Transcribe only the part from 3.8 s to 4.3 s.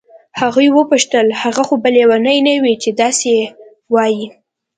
وایي.